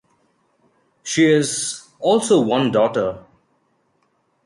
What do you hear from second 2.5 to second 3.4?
daughter.